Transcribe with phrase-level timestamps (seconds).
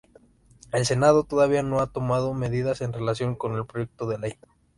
[0.71, 4.33] El Senado todavía no ha tomado medidas en relación con el proyecto de ley.